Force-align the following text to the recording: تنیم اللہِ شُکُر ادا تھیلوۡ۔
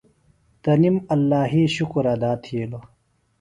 تنیم 0.63 0.95
اللہِ 1.13 1.51
شُکُر 1.75 2.05
ادا 2.13 2.31
تھیلوۡ۔ 2.43 2.85